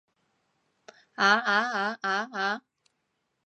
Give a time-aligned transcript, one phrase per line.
[1.13, 2.61] 啊啊啊啊啊